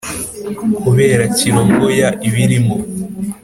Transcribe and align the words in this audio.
kubera 0.83 1.23
kirogoya 1.37 2.09
ibirimo; 2.27 2.75